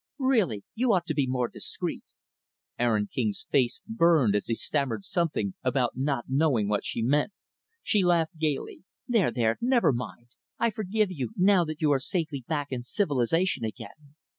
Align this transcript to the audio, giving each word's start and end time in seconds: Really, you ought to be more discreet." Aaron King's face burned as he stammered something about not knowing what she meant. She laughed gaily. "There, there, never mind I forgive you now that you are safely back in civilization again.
Really, 0.17 0.63
you 0.73 0.91
ought 0.93 1.05
to 1.05 1.13
be 1.13 1.27
more 1.27 1.47
discreet." 1.47 2.01
Aaron 2.79 3.05
King's 3.13 3.45
face 3.51 3.81
burned 3.85 4.35
as 4.35 4.47
he 4.47 4.55
stammered 4.55 5.03
something 5.05 5.53
about 5.63 5.95
not 5.95 6.25
knowing 6.27 6.67
what 6.67 6.83
she 6.83 7.03
meant. 7.03 7.33
She 7.83 8.03
laughed 8.03 8.39
gaily. 8.39 8.81
"There, 9.07 9.29
there, 9.29 9.59
never 9.61 9.93
mind 9.93 10.29
I 10.57 10.71
forgive 10.71 11.11
you 11.11 11.33
now 11.37 11.65
that 11.65 11.81
you 11.83 11.91
are 11.91 11.99
safely 11.99 12.43
back 12.47 12.71
in 12.71 12.81
civilization 12.81 13.63
again. 13.63 14.15